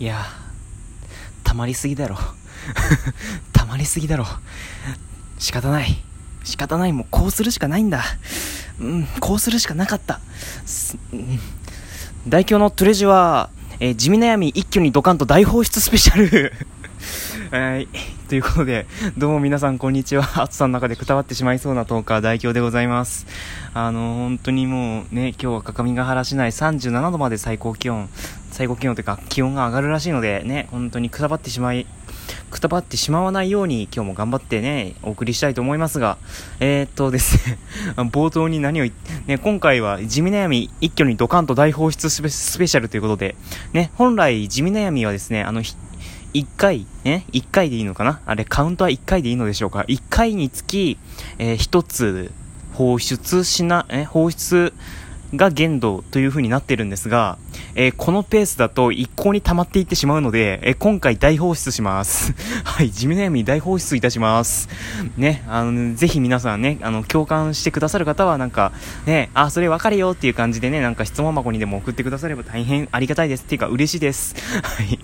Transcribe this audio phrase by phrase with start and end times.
[0.00, 0.24] いや
[1.44, 2.16] たまりすぎだろ。
[3.52, 4.24] たまりすぎだろ。
[5.38, 6.02] 仕方ない。
[6.42, 6.92] 仕方ない。
[6.94, 8.02] もうこうするしかないんだ。
[8.80, 10.20] うんこうするしかなかった、
[11.12, 11.38] うん。
[12.26, 16.54] 代表のトレジは、えー地味悩み一挙にドカンと大放出スペシャル。
[17.50, 17.88] はい。
[18.28, 18.86] ということで、
[19.18, 20.42] どうも皆さんこんにちは。
[20.42, 23.26] 暑さの中でくたばってしまいそうなトーカー代表でございます。
[23.74, 28.08] あの、本当にもうね、今日は各務原市内37度まで最高気温、
[28.60, 31.86] 最高気温というか気温が上がるらしいのでね、本当にくたばってしまい、
[32.50, 36.18] くたばってしまわないように今日も頑張ってね、お送りしたいと思いますが、
[36.58, 37.58] えー、っとですね、
[38.12, 43.34] 冒頭に何を言って、ね、今回は地味悩み一挙にドカンと大放出スペシャルということで、
[43.72, 48.20] ね、本来地味悩みはですね、あの、1回、ね、1回でいいのかな？
[48.26, 50.98] あれ、カウントは1回でいいのでしょうか ?1 回につき、
[51.38, 52.30] えー1つ
[52.74, 54.74] 放出しな、え、放出
[55.34, 57.38] が限度という風になってるんですが、
[57.74, 62.34] えーこのペースだと一向に溜まっていってしまうので、えー今回大放出します。
[62.64, 64.68] はい、地味悩み大放出いたします。
[65.16, 68.72] ね、あの、ぜひ皆さんね、あの、共感してくださる方はなんか、
[69.06, 73.44] ね、あ、それわかるよっていう感じでね、なんか質問箱にでも送ってくだされば大変ありがたいです。
[73.44, 74.34] っていうか嬉しいです。
[74.62, 74.98] はい。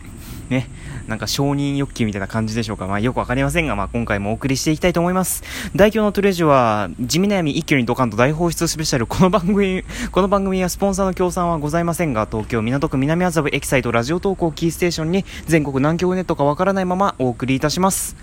[0.48, 0.68] ね、
[1.08, 2.86] なんか承認欲求みたいな感じでしょうか。
[2.86, 5.42] まあよくわかりませんが、まあ今回もお送りしていきたいと思います。
[5.74, 9.06] 代表のトレジュは、地味悩み一挙にドカンと大放出スペシャル。
[9.06, 18.16] この番組、この番組はスポンサーの協賛はございませんが、東京港区南麻布エキサイトラジオ投稿キーステーションに全国南極ネットかわからないままお送りいたします。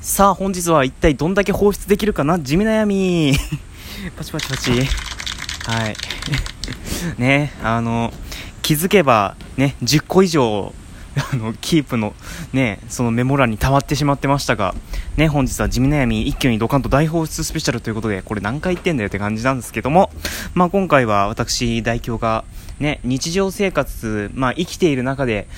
[0.00, 2.38] さあ本日は一体どんだけ放出できるかな？
[2.38, 3.34] 地味悩み。
[4.16, 4.72] パチパチパチ。
[5.64, 5.96] はい。
[7.18, 8.12] ね、あの、
[8.62, 10.72] 気づけばね、10個以上、
[11.32, 12.14] あの、キープの
[12.52, 14.74] ね、そのメモ欄に溜まってしまってましたが、
[15.16, 20.10] ね、本日は地味悩み一挙にドカンと大放出スペシャルということで、これ何回言ってんだよって感じなんですけども、
[20.54, 22.44] まあ今回は私代表が、
[22.80, 25.48] ね、日常生活、まあ生きている中で、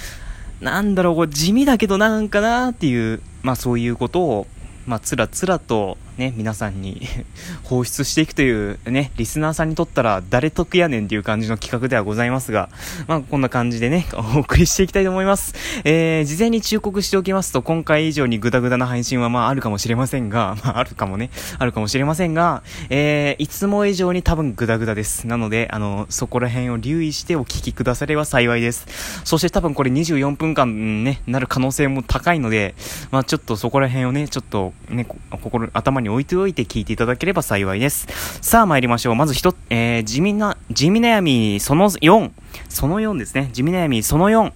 [0.60, 4.46] なんだろう、これ地味だけどなんかなっていう、まあそういうことを、
[4.86, 7.02] まあつらつらとね、皆さんに
[7.64, 12.68] 放出していくというね、リスナーさんにとったら誰得やねんっていう感じの企画ではございますが、
[13.08, 15.54] まあこんな感じでね、 お送りしていきたいと思います。
[15.84, 25.26] えー、事前に忠告しておきますと、今回以上にグダグダな配信はまああるかもしれませんが、 まああるかもね、あるかもしれませんが、えー、いつも以上に多分グダグダです。
[25.26, 28.86] なので、あの、そこら辺を留意してお聞きくだされば幸いです。
[29.24, 32.74] そして多分これ24分間ね、なる可能性も高いので、
[33.10, 35.06] まあちょっとそこら辺をね、ちょっとね、
[35.42, 38.06] 心、頭にに置いておいて聞いていただければ幸いです。
[38.40, 39.14] さあ参りましょう。
[39.16, 42.30] まず一つ、えー、地味な、地味悩みその4。
[42.68, 43.50] その4ですね。
[43.52, 44.52] 地味悩みその4。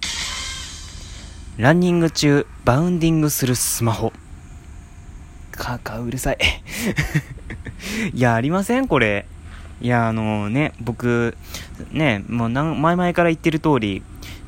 [1.57, 4.13] ランニング中、バウンディングするスマホ。
[5.51, 6.37] かかうるさい。
[8.13, 8.87] いや、ありません？
[8.87, 9.25] これ。
[9.81, 11.35] いや、あのね、僕、
[11.91, 14.03] ね、もう前々から言ってる通り、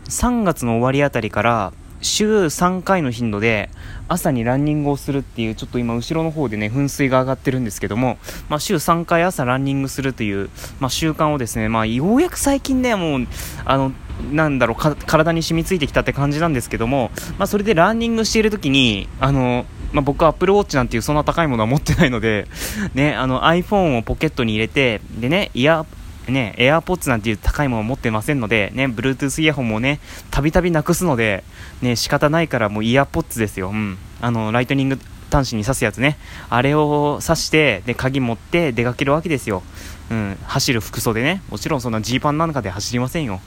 [0.08, 3.70] 3月の終わりあたりから、週3回の頻度で
[4.08, 8.18] 朝にランニングをするっていうちょっと今後ろの方でね噴水が上がってるんですけども、
[8.50, 13.28] まあ、週3回朝ランニングするという、まあ、習慣をですね、まあ、ようやく最近ねもう
[13.66, 13.92] あの
[14.32, 22.48] なんだろう体に染みついてきたって感じなんですけども、まあ、それでランニングしている時にあのまあ、僕は Apple Watch なんていうそんな高いものは持ってないので、
[22.94, 25.86] ね、あの iPhone をポケットに入れてでねイヤ
[26.32, 30.00] ね、AirPods なんていう高いものを持ってませんので、ね、Bluetooth イヤホンもね、
[30.30, 31.44] たびたびなくすので、
[31.82, 33.70] ね、仕方ないからもうイヤーポッツですよ。
[33.70, 33.98] うん。
[34.22, 35.00] あの、ライトニング
[35.32, 36.18] 端子に挿すやつね。
[36.50, 39.64] あれを挿して、で、鍵持って出かけるわけですよ。
[40.12, 40.38] うん。
[40.46, 41.42] 走る服装でね。
[41.50, 43.40] もちろんそんなジーパンなんかで走りませんよ。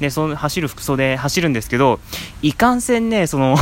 [0.00, 2.00] で、その走る服装で走るんですけど、
[2.42, 3.56] いかんせんね、その、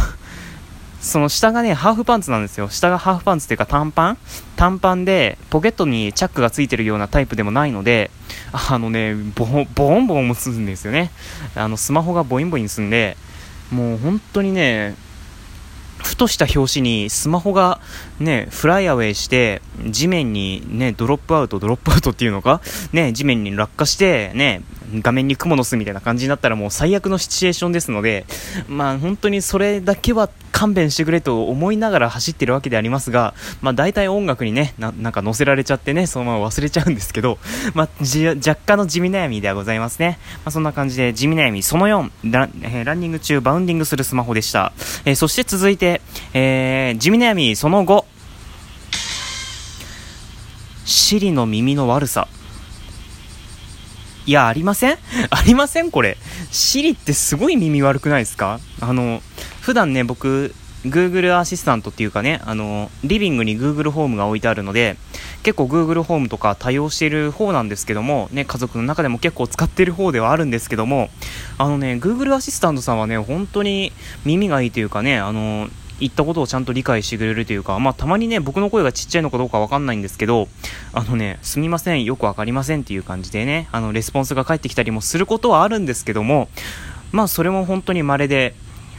[1.01, 2.69] その下がね、ハーフパンツなんですよ。
[2.69, 4.19] 下がハーフパンツっていうか短パン？
[4.57, 8.11] 短パンで、ポケットにチャックがついてるようなタイプでもないので、
[8.53, 11.11] あのね、ボンボンボンもすんですよね。
[11.55, 13.17] あの、スマホがボインボインすんで、
[13.71, 14.95] もう本当にね、
[16.03, 17.81] ふとした拍子にスマホが
[18.19, 22.61] ね、フライアウェイして、地面にね、ドロップアウト、ドロップアウトっていうのか？
[22.93, 24.63] ね、地面に落下して、ね、
[24.95, 28.27] 画面に蜘蛛の巣みたいな感じになったらもう最悪のシチュエーションですので、
[28.69, 37.39] まあ本当にそれだけは勘弁してくれと思いながら走ってるわけでありますが、まあ大体音楽にね、ななんか乗せられちゃってね、そのまま忘れちゃうんですけど、
[37.75, 40.19] まあじ若干の地味悩みではございますね。
[40.45, 44.73] まあそんな感じで地味悩みその4、ラン,、えーランニング中バウンディングするスマホでした。
[45.05, 46.01] えーそして続いて、
[46.35, 48.05] えー地味悩みその5、
[50.85, 52.29] シリの耳の悪さ。
[54.27, 54.99] いや、ありません？
[55.31, 55.91] ありません？
[55.91, 56.17] これ。
[56.51, 58.61] シリってすごい耳悪くないですか？
[58.81, 59.23] あの、
[59.61, 64.97] 普段ね、僕、Google アシスタントっていうかね、あの、リビングに Google ホームが置いてあるので、
[65.43, 71.11] 結構 Google ホームとか対応している方なんですけども、ね、家族の中でも結構使ってる方ではあるんですけども、
[71.59, 73.93] あのね、Google アシスタントさんはね、本当に
[74.25, 75.69] 耳がいいというかね、あの、
[76.01, 80.49] 言ったことをちゃんと理解してくれるというか、まあ、たまにね、僕の声がちっちゃいのかどうかわかんないんですけど、
[80.93, 86.49] あのね、すみません、よくわかりませんっていう感じでね、あの、レスポンスが返ってきたりもすることはあるんですけども、
[87.13, 88.55] まあ、それも本当に稀で、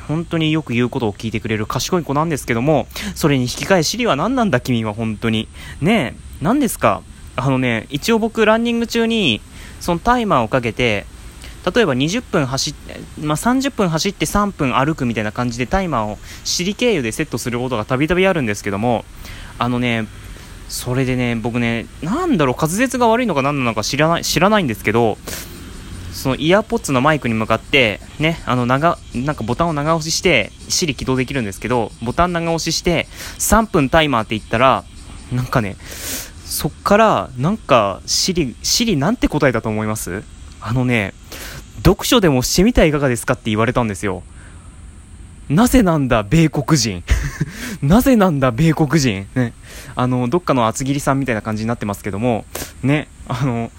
[0.08, 5.48] 本当によく言うことを聞いてくれる賢い子なんですけども、それに引き換え、シリは何なんだ君は本当に。
[5.80, 7.02] ねえ、何ですか？
[7.38, 9.42] あのね、一応僕ランニング中に、
[9.80, 11.06] そのタイマーをかけて、
[11.74, 19.06] 例えば20分走って、まあ、30分走って3分歩くみたいな感じでタイマーを尻経由でセットすることがたびたびあるんですけども、
[19.60, 20.08] あのね、
[20.70, 25.18] それでね、僕ね、なんだろう、滑舌が悪いのか何なのか知らない、知らないんですけど、
[26.14, 34.84] そのイヤーポッツのマイクに向かって、ね、あの長、なんかボタンを長押しして、Siri 起動できるんですけど、ボタン長押しして、3分タイマーって言ったら、
[35.32, 35.78] なんかね、
[36.46, 40.24] そっから、なんか、Siri、Siri なんて答えたと思います？
[40.60, 41.14] あのね、
[41.84, 44.24] 読書でもしてみたらいかがですかって言われたんですよ。
[45.52, 47.04] なぜなんだ、米国人。
[47.84, 49.28] なぜなんだ、米国人。
[49.36, 49.54] ね。
[49.96, 52.46] あの、どっかの厚切りさんみたいな感じになってますけども、
[52.84, 53.10] ね。
[53.28, 53.72] あの、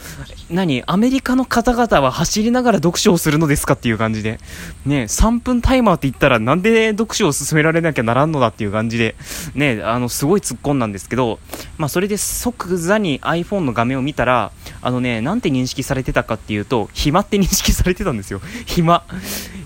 [0.51, 4.39] 何アメリカの方々は走りながら読書をするのですかっていう感じで。
[4.87, 9.15] ね、3分タイマーって言ったらなんで読書を進められなきゃならんのだっていう感じで、
[9.55, 11.39] ね、あの、すごい突っ込んだんですけど、
[11.77, 18.41] まあ、それで即座に iPhone の画面を見たら、あのね、なんて認識されてたかっていうと、暇って認識されてたんですよ。
[18.67, 19.05] 暇。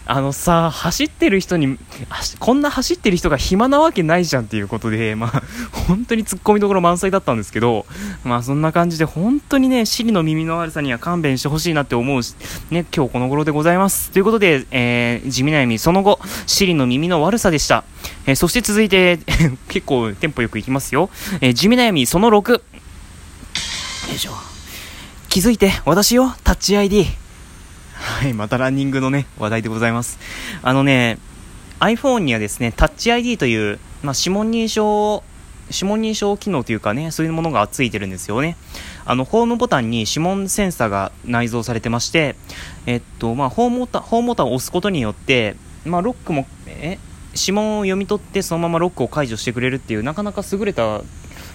[0.08, 1.78] あのさ、走ってる人に、
[2.38, 5.42] こんな走ってる人が暇なわけないじゃんっていうことで、 まあ、
[5.88, 7.86] 本当に突っ込みどころ満載だったんですけど、
[8.22, 12.36] まあそんな感じで本当にね、シリの耳の悪さには勘弁してほしいなって思うし、
[12.70, 14.12] ね、今日この頃でございます。
[14.12, 17.82] ということで、えー、地味悩みその後、シリの耳の悪さでした。
[18.26, 19.18] えー、そして続いて、
[19.68, 21.10] 結構テンポよくいきますよ。
[21.40, 22.52] えー、地味悩みその6。
[22.52, 22.60] よ
[24.14, 24.30] いしょ。
[25.28, 27.25] 気づいて、私よ、タッチ ID。
[27.96, 30.18] はい、またランニングのね、話題でございます。
[30.62, 31.18] あのね、
[31.80, 35.24] iPhone にはですね、タッチ ID という、まあ、指紋認証、
[35.70, 38.56] 指紋認証機能というかね、そういうものがついてるんですよね。
[39.06, 42.36] あの、ホームボタンに指紋センサーが内蔵されてまして、
[42.84, 45.56] えっと、まあ、ホームボタン、ホームボタンを押すことによって、
[45.86, 46.98] まあ、ロックも、え、
[47.34, 51.02] 指紋を読み取ってそのままロックを解除してくれるっていう、なかなか優れた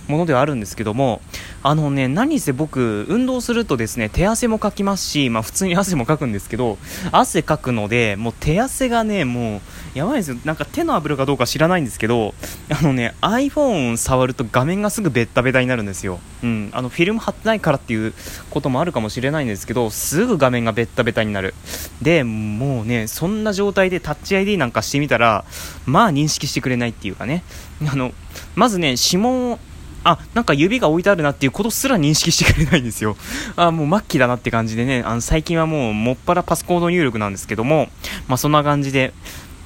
[0.07, 1.21] ものではあるんですけども、
[1.63, 6.79] あのね、何せ僕、運動するとですね、手汗もかきますし、まあ普通に汗もかくんですけど、
[7.11, 9.61] 汗かくので、もう手汗がね、もう、
[9.93, 10.37] やばいですよ。
[10.43, 12.33] なんか手の油かどうか知らないんですけど、
[12.69, 16.19] あのね、iPhone 触ると画面がすぐベッタベタになるんですよ。
[16.43, 16.69] うん。
[16.73, 18.13] あの、フィルム貼ってないからっていう
[18.49, 21.53] こともあるかもしれないんですけど、すぐ画面がベッタベタになる。
[22.01, 25.45] で、もうね、そんな状態でタッチ ID なんかしてみたら、
[25.85, 27.43] まあ認識してくれないっていうかね。
[27.87, 28.13] あの、
[28.55, 29.59] まずね、指紋
[30.03, 33.15] あ、なんか指が置いてあるなっていうことすら認識してくれないんですよ。
[33.55, 37.89] あ、もう末期だなって感じでね、あの最近はもうもっぱらパスコード入力なんですけども、
[38.27, 39.13] まあそんな感じで、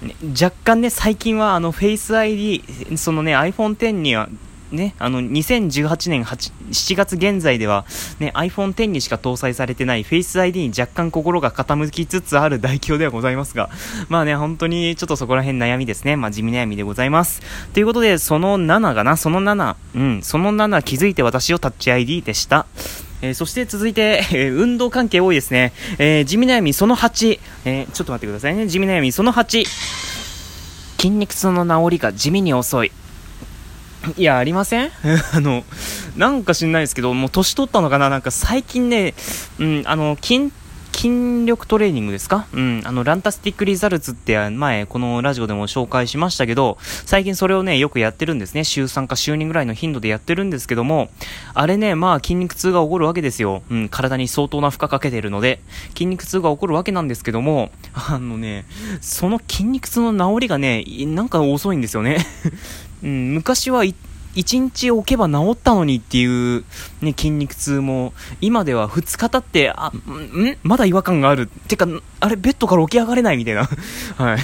[0.01, 2.63] ね、若干ね、最近はあのフェイス ID
[2.97, 4.29] そのね iPhone10 には
[4.71, 7.85] ね、あの、2018年7月現在では、
[8.19, 13.69] ね、iPhone X にしか搭載されてない Face ID に若干心が傾きつつある代表ではございますが、
[14.09, 16.15] まあね、本当にちょっとそこら辺悩みですね。
[16.15, 17.41] まあ地味悩みでございます。
[17.73, 22.65] ということで、その7がな、その7、うん、その7気づいて私をタッチ ID でした。
[23.21, 25.73] えー、そして続いて、えー、運動関係多いですね。
[25.97, 28.67] えー、地味悩みその8、え、ちょっと待ってくださいね。
[28.67, 29.65] 地味悩みその8、
[30.97, 32.91] 筋肉痛の治りが地味に遅い。
[34.17, 34.91] いや、ありません？
[35.33, 35.63] あの、
[36.15, 38.09] なんか知んないですけど、もう年取ったのかな？
[38.09, 39.13] なんか最近ね、
[39.59, 40.51] うん、あの、筋、
[40.93, 42.47] 筋力トレーニングですか？
[42.53, 48.63] うん、あの、ランタスティックリザルツって前、このラジオでも紹介しましたけど、最近それをね、よくやってるんですね。
[48.63, 51.09] 週3か週2ぐらいの頻度でやってるんですけども、
[51.53, 53.61] あれね、まあ筋肉痛が起こるわけですよ。
[53.69, 55.59] うん、体に相当な負荷かけてるので、
[55.89, 58.63] 筋肉痛が起こるわけなんですけども、あのね、
[59.01, 62.25] その筋肉痛の治りがね、なんか遅いんですよね。
[63.03, 66.63] うん、昔は1日置けば治ったのにっていう、
[67.01, 71.47] ね、筋肉痛も、今では2日経って、あ、んまだ違和感がある。
[71.47, 71.87] てか、
[72.25, 73.69] あれ、ベッドから起き上がれないみたいな。
[74.17, 74.39] はい。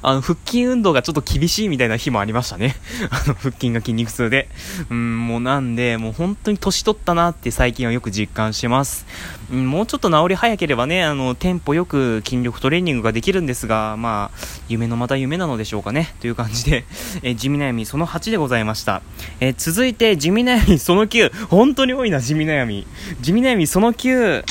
[0.00, 2.74] あの、腹筋運動がちょっと厳しいみたいな日もありましたね。
[3.10, 4.48] あの、腹筋が筋肉痛で。
[4.88, 9.04] うん、もうなんで、もう本当に年取ったなって最近はよく実感してます。
[9.52, 14.38] うん、もうちょっと治り早ければね、あの、テンポよく筋力トレーニングができるんですが、まあ、
[14.70, 16.14] 夢のまた夢なのでしょうかね。
[16.20, 16.86] という感じで、
[17.22, 19.02] え地味悩みその8でございました。。
[19.40, 21.46] え、続いて、地味悩みその9。
[21.48, 22.86] 本当に多いな、地味悩み。
[23.20, 24.44] 地味悩みその9。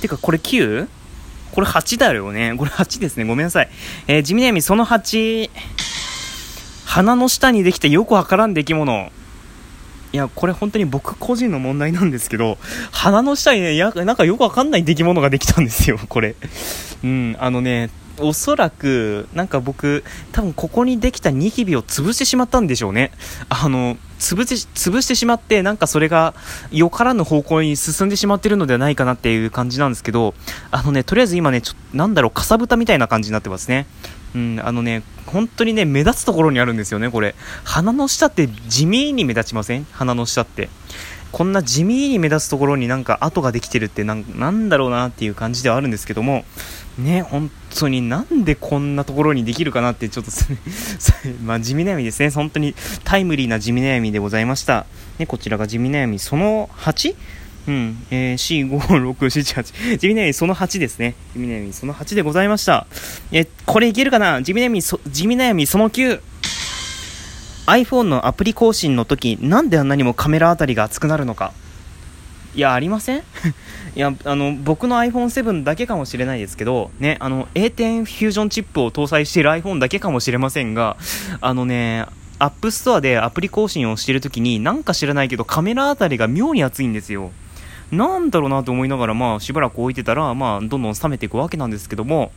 [0.00, 0.88] てか、これ 9?
[1.54, 2.54] これ8だよね。
[2.58, 3.24] これ8ですね。
[3.24, 3.68] ごめんなさい。
[4.08, 5.50] えー、地味悩みその8。
[6.84, 9.12] 鼻の下にできたよくわからん出来物。
[10.12, 12.58] いや、これ本当に僕個人の問題なんですけど、
[12.90, 16.34] 鼻の下にね、やなんかよくわかんない出来物ができたんですよ、これ。
[17.04, 23.12] うん、あのね、おそらく、なんか僕、多分ここにできたニキビを潰してしまったんでしょうね。
[23.48, 26.34] あの、潰し、潰してしまって、なんかそれが、
[26.72, 30.34] よからぬ方向に進んでしまってるのではないかなっていう感じなんですけど、
[30.70, 33.86] あのね、とりあえず今ね、ちょなんだろう、かさぶたみたいな感じになってますね。
[34.34, 37.34] うん、あのね、本当にね、目立つところにあるんですよね、これ。
[37.64, 39.86] 鼻の下って地味に目立ちません？
[39.92, 40.68] 鼻の下って。
[41.32, 46.44] こんな地味に目立つところになんか跡ができてるってなんだろうなっていう感じではあるんですけども、
[46.96, 50.30] ね、本当になんでこんなところにできるかなってちょっと
[51.42, 52.30] まあ地味悩みですね。
[52.30, 54.86] 本当にタイムリーな地味悩みでございました。
[55.18, 57.16] ね、こちらが地味悩みその 8?
[57.66, 59.98] うん、えー、4、5、6、7、8。
[59.98, 61.14] 地味悩みその8ですね。
[61.34, 62.86] 地味悩みその8でございました。
[63.32, 64.42] え、これいけるかな？
[64.42, 66.20] 地味悩みそ、地味悩みその9。
[67.66, 71.52] iPhone のアプリ更新の時、なんであんなにもカメラあたりが熱くなるのか。
[72.54, 73.22] いや、ありません？
[73.96, 80.98] いや、あの、僕の iPhone7 だけかもしれないですけど、ね、あの、A10 Fusion チップを搭載している iPhone だけかもしれませんが、
[81.40, 82.04] あのね、
[82.38, 87.32] App Store でアプリ更新をしている時に、なんか知らないけどカメラあたりが妙に熱いんですよ。
[87.90, 92.32] なんだろうなと思いながら、まあ、しばらく置いてたら、まあ、どんどん冷めていくわけなんですけども、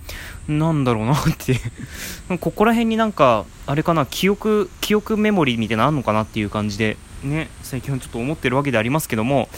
[0.47, 1.59] なんだろうなって
[2.39, 9.49] ここら辺になんか、あれかな、記憶、記憶メモリーみたいなのあんのかなっていう感じで、ね、最近はちょっと思ってるわけでありますけども、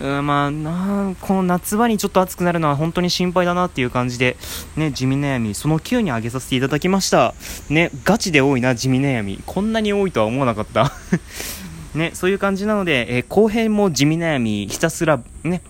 [0.00, 4.36] うんまあ、なこの夏場にちょっと暑くなるのは本当に心配だなっていう感じで、
[4.76, 7.34] ね、地味悩み、その9に挙げさせていただきました。
[7.68, 9.42] ね、ガチで多いな、地味悩み。
[9.46, 10.92] こんなに多いとは思わなかった。
[11.94, 15.62] ね、そういう感じなので、えー、後編も地味悩み、ひたすら、ね、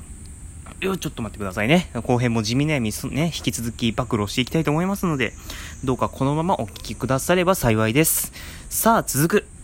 [0.80, 1.90] ちょっと待ってくださいね。
[2.02, 5.32] 後編も地味悩み、ね、引き続き暴露していきたいと思いますので、
[5.84, 8.32] どうかこのままお聞きくだされば幸いです。
[8.70, 9.57] さあ、続く。